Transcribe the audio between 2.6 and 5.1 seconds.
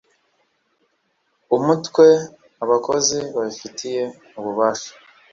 abakozi babifitiye ububasha